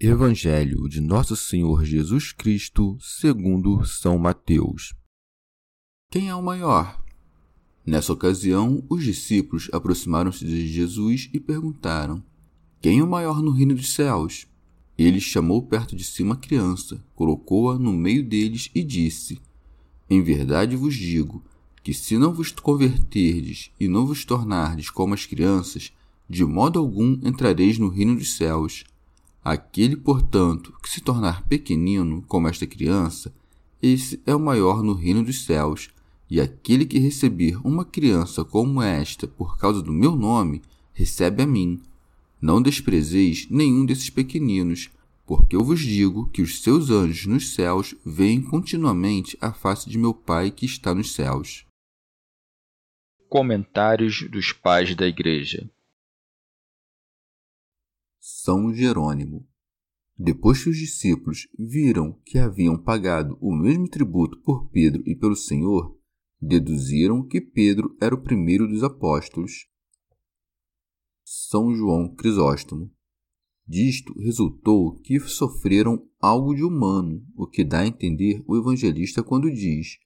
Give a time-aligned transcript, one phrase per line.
[0.00, 4.92] Evangelho de Nosso Senhor Jesus Cristo, segundo São Mateus.
[6.10, 7.00] Quem é o maior?
[7.86, 12.20] Nessa ocasião, os discípulos aproximaram-se de Jesus e perguntaram:
[12.82, 14.48] Quem é o maior no reino dos céus?
[14.98, 19.40] Ele chamou perto de si uma criança, colocou-a no meio deles e disse:
[20.10, 21.40] Em verdade vos digo
[21.84, 25.92] que se não vos converterdes e não vos tornardes como as crianças,
[26.28, 28.84] de modo algum entrareis no reino dos céus.
[29.44, 33.30] Aquele, portanto, que se tornar pequenino como esta criança,
[33.82, 35.90] esse é o maior no reino dos céus.
[36.30, 40.62] E aquele que receber uma criança como esta por causa do meu nome,
[40.94, 41.82] recebe a mim.
[42.40, 44.88] Não desprezeis nenhum desses pequeninos,
[45.26, 49.98] porque eu vos digo que os seus anjos nos céus veem continuamente a face de
[49.98, 51.66] meu Pai que está nos céus.
[53.28, 55.70] Comentários dos Pais da Igreja
[58.26, 59.46] são Jerônimo.
[60.16, 65.36] Depois que os discípulos viram que haviam pagado o mesmo tributo por Pedro e pelo
[65.36, 65.94] Senhor,
[66.40, 69.66] deduziram que Pedro era o primeiro dos apóstolos.
[71.22, 72.90] São João Crisóstomo.
[73.66, 79.52] Disto resultou que sofreram algo de humano, o que dá a entender o evangelista quando
[79.52, 79.98] diz: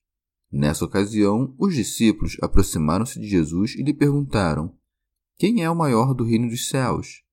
[0.50, 4.76] Nessa ocasião, os discípulos aproximaram-se de Jesus e lhe perguntaram:
[5.36, 7.27] Quem é o maior do reino dos céus?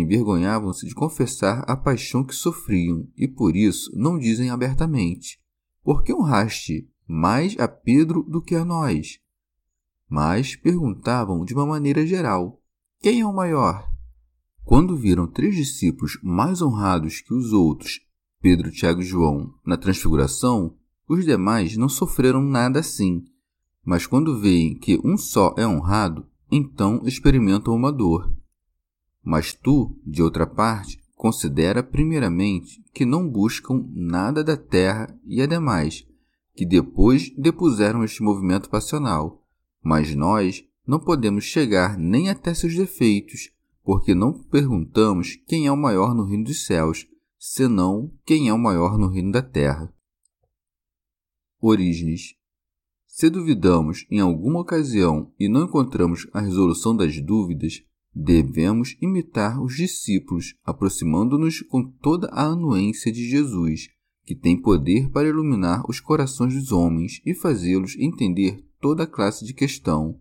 [0.00, 5.40] Envergonhavam-se de confessar a paixão que sofriam e por isso não dizem abertamente:
[5.82, 9.18] Por que honraste mais a Pedro do que a nós?
[10.08, 12.62] Mas perguntavam de uma maneira geral:
[13.00, 13.90] Quem é o maior?
[14.62, 18.00] Quando viram três discípulos mais honrados que os outros,
[18.40, 20.76] Pedro, Tiago e João, na transfiguração,
[21.08, 23.24] os demais não sofreram nada assim.
[23.84, 28.35] Mas quando veem que um só é honrado, então experimentam uma dor.
[29.26, 36.06] Mas tu, de outra parte, considera primeiramente que não buscam nada da terra e ademais,
[36.54, 39.44] que depois depuseram este movimento passional.
[39.82, 43.50] Mas nós não podemos chegar nem até seus defeitos,
[43.82, 47.04] porque não perguntamos quem é o maior no reino dos céus,
[47.36, 49.92] senão quem é o maior no reino da terra.
[51.60, 52.36] Orígenes.
[53.08, 57.82] Se duvidamos em alguma ocasião e não encontramos a resolução das dúvidas,
[58.18, 63.90] Devemos imitar os discípulos, aproximando-nos com toda a anuência de Jesus,
[64.24, 69.52] que tem poder para iluminar os corações dos homens e fazê-los entender toda classe de
[69.52, 70.18] questão.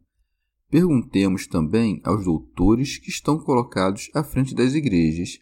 [0.69, 5.39] Perguntemos também aos doutores que estão colocados à frente das igrejas.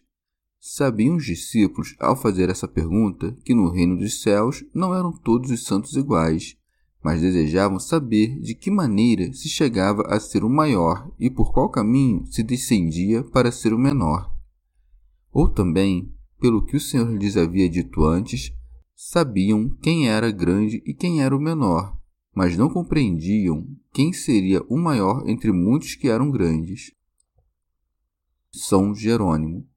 [0.60, 5.50] Sabiam os discípulos, ao fazer essa pergunta, que no reino dos céus não eram todos
[5.50, 6.56] os santos iguais,
[7.04, 11.68] mas desejavam saber de que maneira se chegava a ser o maior e por qual
[11.68, 14.34] caminho se descendia para ser o menor.
[15.30, 16.10] Ou também,
[16.40, 18.54] pelo que o Senhor lhes havia dito antes,
[18.96, 21.94] sabiam quem era grande e quem era o menor,
[22.34, 26.90] mas não compreendiam quem seria o maior entre muitos que eram grandes.
[28.50, 29.68] São Jerônimo.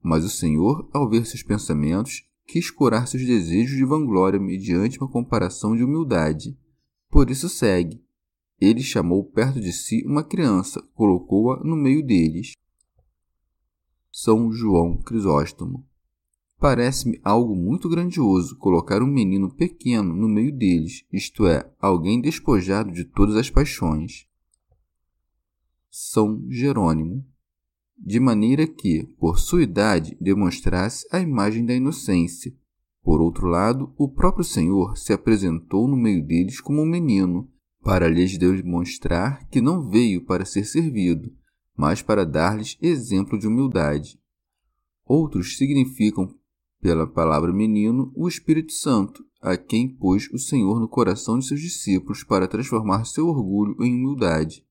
[0.00, 5.10] Mas o Senhor, ao ver seus pensamentos, quis curar seus desejos de vanglória mediante uma
[5.10, 6.56] comparação de humildade
[7.16, 8.04] por isso segue.
[8.60, 12.52] Ele chamou perto de si uma criança, colocou-a no meio deles.
[14.12, 15.88] São João Crisóstomo.
[16.58, 22.92] Parece-me algo muito grandioso colocar um menino pequeno no meio deles, isto é, alguém despojado
[22.92, 24.26] de todas as paixões.
[25.90, 27.24] São Jerônimo.
[27.96, 32.54] De maneira que, por sua idade, demonstrasse a imagem da inocência,
[33.06, 37.48] por outro lado, o próprio Senhor se apresentou no meio deles como um menino,
[37.80, 41.32] para lhes demonstrar que não veio para ser servido,
[41.76, 44.20] mas para dar-lhes exemplo de humildade.
[45.04, 46.34] Outros significam,
[46.80, 51.60] pela palavra menino, o Espírito Santo, a quem pôs o Senhor no coração de seus
[51.60, 54.66] discípulos para transformar seu orgulho em humildade.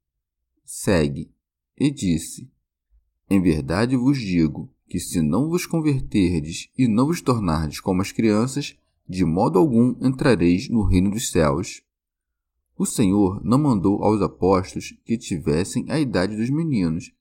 [0.66, 1.32] Segue,
[1.78, 2.52] e disse:
[3.30, 8.12] Em verdade vos digo que, se não vos converterdes e não vos tornardes como as
[8.12, 8.78] crianças,
[9.08, 11.82] de modo algum entrareis no reino dos céus.
[12.78, 17.14] O Senhor não mandou aos apóstolos que tivessem a idade dos meninos,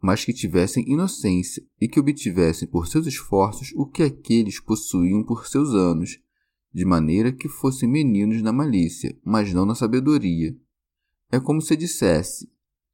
[0.00, 5.46] mas que tivessem inocência e que obtivessem por seus esforços o que aqueles possuíam por
[5.46, 6.20] seus anos,
[6.72, 10.56] de maneira que fossem meninos na malícia, mas não na sabedoria.
[11.30, 12.48] É como se dissesse: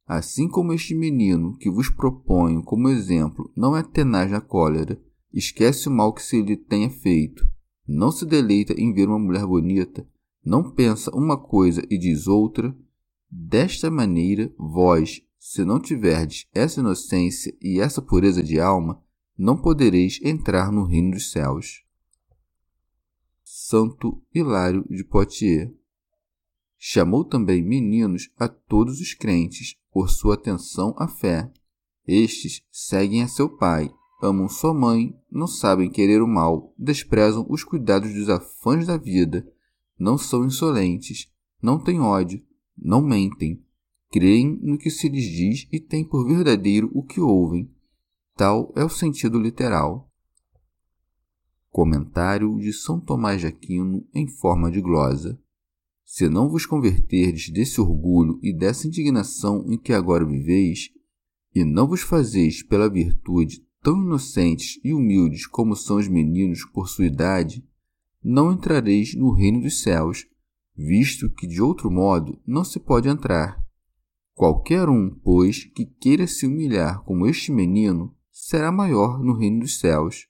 [0.05, 5.01] Assim como este menino que vos proponho como exemplo não é tenaz na cólera,
[5.33, 7.47] esquece o mal que se lhe tenha feito,
[7.87, 10.07] não se deleita em ver uma mulher bonita,
[10.43, 12.75] não pensa uma coisa e diz outra,
[13.29, 19.01] desta maneira vós, se não tiverdes essa inocência e essa pureza de alma,
[19.35, 21.83] não podereis entrar no reino dos céus.
[23.43, 25.71] Santo Hilário de Poitiers
[26.87, 31.51] Chamou também meninos a todos os crentes, por sua atenção à fé.
[32.07, 33.91] Estes seguem a seu pai,
[34.21, 39.51] amam sua mãe, não sabem querer o mal, desprezam os cuidados dos afãs da vida,
[39.97, 41.27] não são insolentes,
[41.59, 42.45] não têm ódio,
[42.77, 43.65] não mentem,
[44.11, 47.67] creem no que se lhes diz e têm por verdadeiro o que ouvem.
[48.35, 50.07] Tal é o sentido literal.
[51.71, 55.35] Comentário de São Tomás de Aquino em forma de glosa.
[56.05, 60.91] Se não vos converterdes desse orgulho e dessa indignação em que agora viveis,
[61.53, 66.87] e não vos fazeis pela virtude tão inocentes e humildes como são os meninos por
[66.87, 67.65] sua idade,
[68.23, 70.25] não entrareis no reino dos céus,
[70.75, 73.63] visto que de outro modo não se pode entrar.
[74.33, 79.79] Qualquer um, pois, que queira se humilhar como este menino, será maior no reino dos
[79.79, 80.27] céus.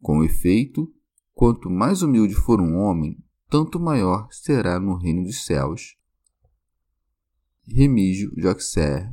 [0.00, 0.92] Com efeito,
[1.32, 5.96] quanto mais humilde for um homem, tanto maior será no reino dos céus.
[7.66, 9.12] Remígio Joxer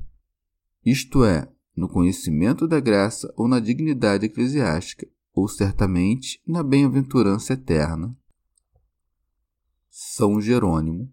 [0.85, 8.15] Isto é, no conhecimento da graça ou na dignidade eclesiástica, ou certamente na bem-aventurança eterna.
[9.89, 11.11] São Jerônimo.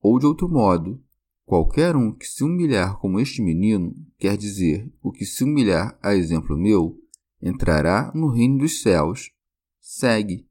[0.00, 1.02] Ou de outro modo,
[1.52, 6.14] Qualquer um que se humilhar como este menino, quer dizer, o que se humilhar a
[6.14, 6.98] exemplo meu,
[7.42, 9.30] entrará no reino dos céus.
[9.78, 10.48] Segue.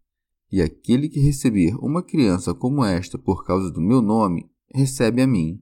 [0.51, 5.27] E aquele que receber uma criança como esta por causa do meu nome, recebe a
[5.27, 5.61] mim.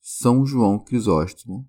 [0.00, 1.68] São João Crisóstomo.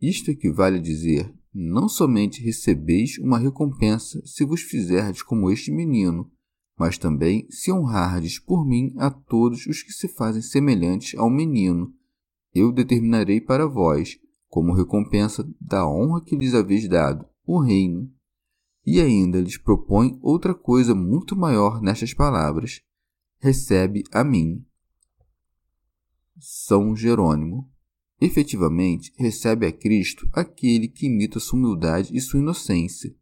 [0.00, 6.30] Isto equivale a dizer: não somente recebeis uma recompensa se vos fizerdes como este menino,
[6.78, 11.92] mas também se honrardes por mim a todos os que se fazem semelhantes ao menino,
[12.54, 14.18] eu determinarei para vós,
[14.48, 18.13] como recompensa da honra que lhes haveis dado, o reino.
[18.86, 22.82] E ainda lhes propõe outra coisa muito maior nestas palavras:
[23.38, 24.64] recebe a mim.
[26.38, 27.70] São Jerônimo.
[28.20, 33.14] Efetivamente, recebe a Cristo aquele que imita sua humildade e sua inocência,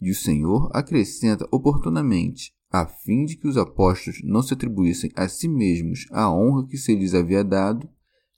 [0.00, 5.28] e o Senhor acrescenta oportunamente a fim de que os apóstolos não se atribuíssem a
[5.28, 7.88] si mesmos a honra que se lhes havia dado,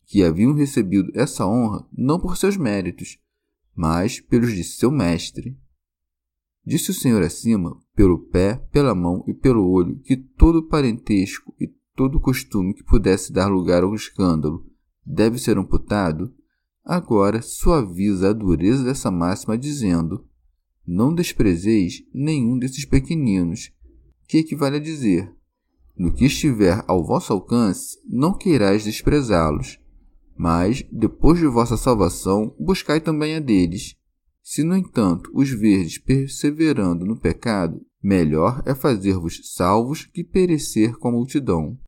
[0.07, 3.19] que haviam recebido essa honra não por seus méritos,
[3.75, 5.59] mas pelos de seu mestre.
[6.65, 11.69] Disse o Senhor acima, pelo pé, pela mão e pelo olho, que todo parentesco e
[11.95, 14.65] todo costume que pudesse dar lugar ao escândalo
[15.05, 16.33] deve ser amputado,
[16.85, 20.25] agora suaviza a dureza dessa máxima, dizendo:
[20.87, 23.73] Não desprezeis nenhum desses pequeninos,
[24.27, 25.35] que equivale a dizer:
[25.97, 29.81] No que estiver ao vosso alcance, não queirais desprezá-los,
[30.37, 33.97] mas, depois de vossa salvação, buscai também a deles.
[34.43, 41.09] Se, no entanto, os verdes perseverando no pecado, melhor é fazer-vos salvos que perecer com
[41.09, 41.79] a multidão.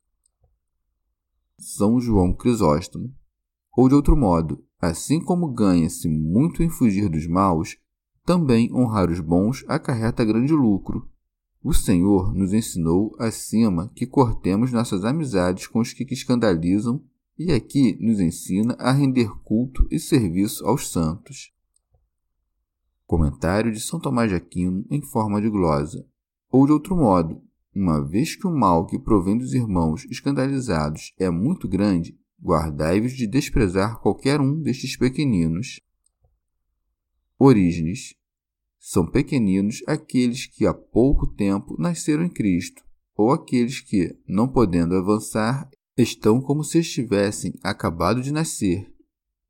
[1.59, 3.13] São João Crisóstomo.
[3.75, 7.77] Ou de outro modo, assim como ganha-se muito em fugir dos maus,
[8.25, 11.09] também honrar os bons acarreta grande lucro,
[11.61, 17.03] o Senhor nos ensinou acima que cortemos nossas amizades com os que escandalizam
[17.37, 21.54] e aqui nos ensina a render culto e serviço aos santos.
[23.05, 26.05] Comentário de São Tomás de Aquino em forma de glosa.
[26.51, 27.41] Ou de outro modo,
[27.75, 33.27] uma vez que o mal que provém dos irmãos escandalizados é muito grande, guardai-vos de
[33.27, 35.79] desprezar qualquer um destes pequeninos.
[37.37, 38.15] Orígenes
[38.79, 42.83] são pequeninos aqueles que há pouco tempo nasceram em Cristo,
[43.15, 48.94] ou aqueles que, não podendo avançar, estão como se estivessem acabado de nascer.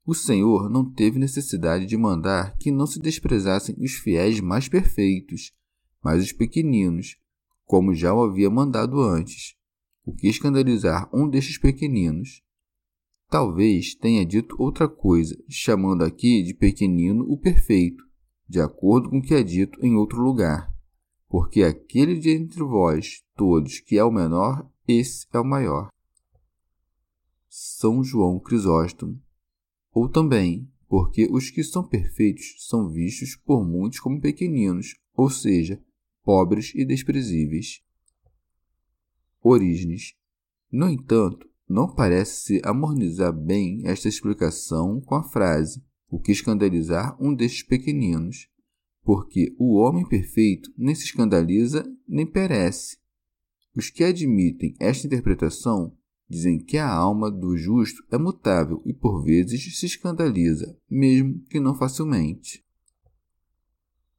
[0.06, 5.52] O Senhor não teve necessidade de mandar que não se desprezassem os fiéis mais perfeitos,
[6.04, 7.18] mas os pequeninos,
[7.66, 9.56] como já o havia mandado antes.
[10.06, 12.44] O que escandalizar um destes pequeninos?
[13.28, 18.04] Talvez tenha dito outra coisa, chamando aqui de pequenino o perfeito,
[18.48, 20.72] de acordo com o que é dito em outro lugar.
[21.28, 25.90] Porque aquele de entre vós todos que é o menor, esse é o maior.
[27.50, 29.25] São João Crisóstomo.
[29.96, 35.82] Ou também, porque os que são perfeitos são vistos por muitos como pequeninos, ou seja,
[36.22, 37.82] pobres e desprezíveis.
[39.42, 40.14] Orígenes.
[40.70, 47.16] No entanto, não parece se harmonizar bem esta explicação com a frase o que escandalizar
[47.18, 48.50] um destes pequeninos,
[49.02, 52.98] porque o homem perfeito nem se escandaliza nem perece.
[53.74, 55.96] Os que admitem esta interpretação
[56.30, 61.60] dizem que a alma do justo é mutável e por vezes se escandaliza, mesmo que
[61.60, 62.64] não facilmente.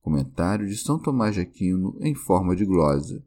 [0.00, 3.24] Comentário de São Tomás de Aquino em forma de glosa.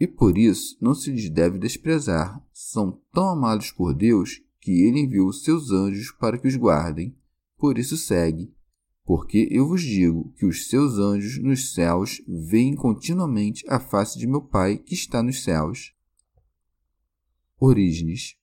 [0.00, 5.00] E por isso não se lhes deve desprezar, são tão amados por Deus que ele
[5.00, 7.14] enviou os seus anjos para que os guardem.
[7.58, 8.52] Por isso segue.
[9.04, 14.26] Porque eu vos digo que os seus anjos nos céus veem continuamente a face de
[14.26, 15.93] meu Pai que está nos céus.
[17.64, 18.36] Orígenes.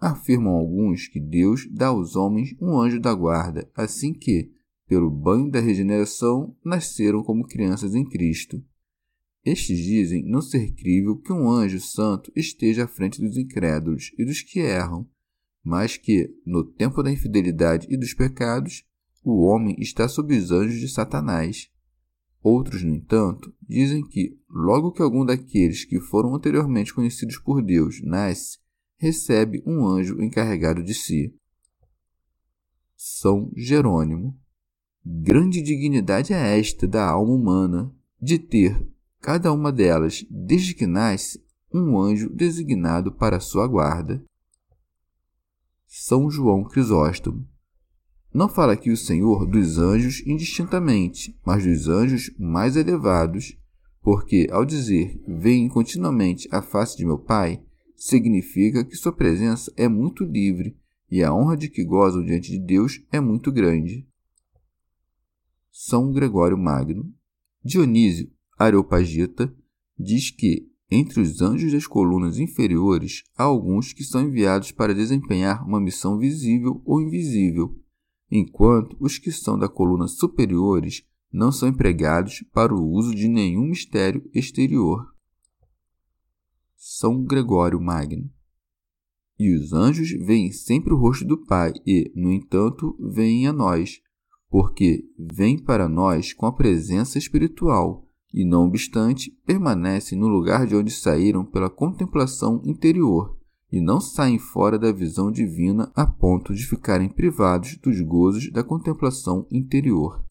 [0.00, 4.50] Afirmam alguns que Deus dá aos homens um anjo da guarda, assim que,
[4.88, 8.62] pelo banho da regeneração, nasceram como crianças em Cristo.
[9.44, 14.24] Estes dizem não ser crível que um anjo santo esteja à frente dos incrédulos e
[14.24, 15.08] dos que erram,
[15.62, 18.84] mas que, no tempo da infidelidade e dos pecados,
[19.22, 21.70] o homem está sob os anjos de Satanás.
[22.44, 28.02] Outros, no entanto, dizem que, logo que algum daqueles que foram anteriormente conhecidos por Deus
[28.04, 28.58] nasce,
[28.98, 31.34] recebe um anjo encarregado de si.
[32.94, 34.38] São Jerônimo.
[35.02, 38.86] Grande dignidade é esta da alma humana, de ter,
[39.22, 44.22] cada uma delas, desde que nasce, um anjo designado para sua guarda.
[45.86, 47.48] São João Crisóstomo.
[48.34, 53.56] Não fala aqui o Senhor dos anjos indistintamente, mas dos anjos mais elevados,
[54.02, 57.62] porque, ao dizer veem continuamente a face de meu Pai,
[57.94, 60.76] significa que sua presença é muito livre
[61.08, 64.04] e a honra de que gozam diante de Deus é muito grande.
[65.70, 67.14] São Gregório Magno.
[67.64, 69.54] Dionísio Areopagita
[69.96, 75.64] diz que, entre os anjos das colunas inferiores, há alguns que são enviados para desempenhar
[75.64, 77.80] uma missão visível ou invisível,
[78.36, 83.68] enquanto os que são da coluna superiores não são empregados para o uso de nenhum
[83.68, 85.06] mistério exterior.
[86.76, 88.28] São Gregório Magno.
[89.38, 94.00] E os anjos veem sempre o rosto do Pai e, no entanto, veem a nós,
[94.48, 100.74] porque vêm para nós com a presença espiritual e, não obstante, permanecem no lugar de
[100.74, 103.38] onde saíram pela contemplação interior
[103.74, 108.62] e não saem fora da visão divina a ponto de ficarem privados dos gozos da
[108.62, 110.24] contemplação interior.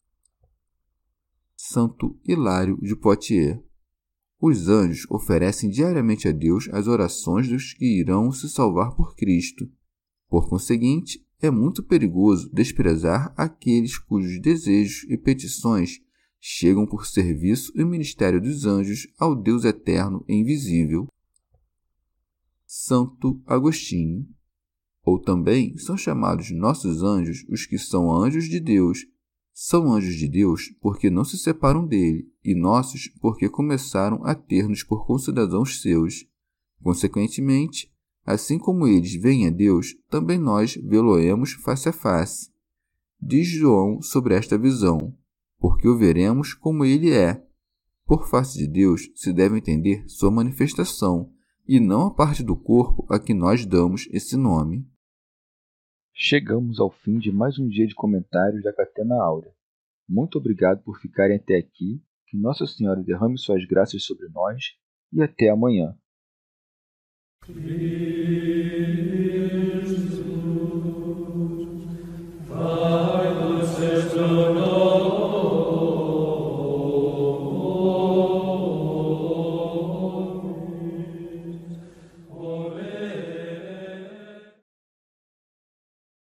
[1.54, 3.60] Santo Hilário de Poitiers
[4.40, 9.70] os anjos oferecem diariamente a Deus as orações dos que irão se salvar por Cristo.
[10.26, 16.00] Por conseguinte, é muito perigoso desprezar aqueles cujos desejos e petições
[16.46, 21.06] chegam por serviço e ministério dos anjos ao Deus eterno e invisível.
[22.76, 24.26] Santo Agostinho.
[25.04, 29.06] Ou também são chamados nossos anjos os que são anjos de Deus.
[29.52, 34.82] São anjos de Deus porque não se separam dele, e nossos porque começaram a ter-nos
[34.82, 36.26] por concidadãos seus.
[36.82, 37.94] Consequentemente,
[38.26, 42.50] Assim como eles veem a Deus, também nós vê-lo-emos face a face.
[43.20, 45.14] Diz João sobre esta visão,
[45.58, 47.44] porque o veremos como ele é.
[48.06, 51.33] Por face de Deus se deve entender sua manifestação,
[51.66, 54.86] e não a parte do corpo a que nós damos esse nome.
[56.12, 59.52] Chegamos ao fim de mais um dia de comentários da Catena Áurea.
[60.08, 64.76] Muito obrigado por ficarem até aqui, que Nossa Senhora derrame suas graças sobre nós
[65.12, 65.96] e até amanhã.